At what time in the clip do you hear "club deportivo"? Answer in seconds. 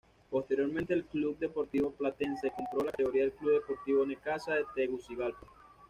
1.05-1.91, 3.33-4.03